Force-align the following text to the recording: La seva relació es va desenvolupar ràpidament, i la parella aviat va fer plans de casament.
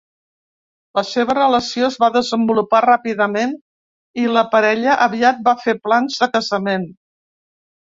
La 0.99 1.01
seva 1.09 1.35
relació 1.37 1.89
es 1.89 1.97
va 2.03 2.09
desenvolupar 2.15 2.79
ràpidament, 2.87 3.53
i 4.23 4.27
la 4.39 4.45
parella 4.57 4.97
aviat 5.09 5.47
va 5.51 5.57
fer 5.69 5.79
plans 5.87 6.19
de 6.25 6.33
casament. 6.35 6.91